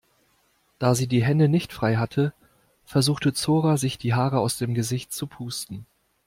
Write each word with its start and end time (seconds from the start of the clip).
Da 0.79 0.95
sie 0.95 1.05
die 1.07 1.23
Hände 1.23 1.47
nicht 1.47 1.71
frei 1.71 1.97
hatte, 1.97 2.33
versuchte 2.85 3.33
Zora 3.33 3.77
sich 3.77 3.99
die 3.99 4.15
Haare 4.15 4.39
aus 4.39 4.57
dem 4.57 4.73
Gesicht 4.73 5.13
zu 5.13 5.27
pusten. 5.27 5.85